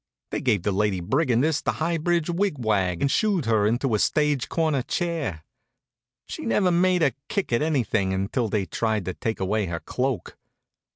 They 0.31 0.41
gave 0.41 0.63
the 0.63 0.71
Lady 0.71 0.99
Brigandess 0.99 1.61
the 1.61 1.73
High 1.73 1.99
Bridge 1.99 2.27
wig 2.27 2.55
wag 2.57 3.01
and 3.01 3.11
shooed 3.11 3.45
her 3.45 3.67
into 3.67 3.93
a 3.93 3.99
stage 3.99 4.49
corner 4.49 4.81
chair. 4.81 5.43
She 6.25 6.41
never 6.43 6.71
made 6.71 7.03
a 7.03 7.13
kick 7.29 7.53
at 7.53 7.61
anything 7.61 8.11
until 8.11 8.47
they 8.47 8.65
tried 8.65 9.05
to 9.05 9.13
take 9.13 9.39
away 9.39 9.67
her 9.67 9.79
cloak. 9.79 10.39